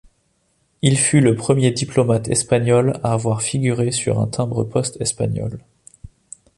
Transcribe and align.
Il 0.81 0.97
fut 0.97 1.19
le 1.21 1.35
premier 1.35 1.69
diplomate 1.69 2.27
espagnol 2.29 2.99
à 3.03 3.13
avoir 3.13 3.43
figuré 3.43 3.91
sur 3.91 4.19
un 4.19 4.25
timbre-poste 4.25 4.99
espagnol. 4.99 5.63